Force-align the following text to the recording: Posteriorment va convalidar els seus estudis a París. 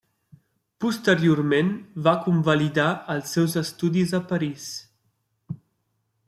Posteriorment 0.85 1.69
va 2.07 2.13
convalidar 2.23 2.87
els 3.17 3.35
seus 3.37 3.55
estudis 3.63 4.15
a 4.19 4.23
París. 4.33 4.67